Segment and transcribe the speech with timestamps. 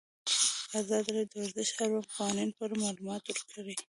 [0.81, 3.75] ازادي راډیو د ورزش د اړونده قوانینو په اړه معلومات ورکړي.